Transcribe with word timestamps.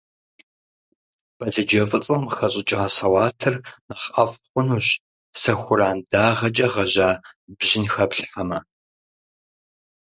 Балыджэ 1.37 1.81
фӀыцӀэм 1.89 2.21
къыхэщӀыкӀа 2.29 2.81
салатыр 2.95 3.55
нэхъ 3.87 4.05
ӀэфӀ 4.13 4.37
хъунущ, 4.51 4.87
сэхуран 5.41 5.97
дагъэкӀэ 6.11 6.67
гъэжьа 6.73 7.09
бжьын 7.57 7.85
хэплъхьэмэ. 7.93 8.59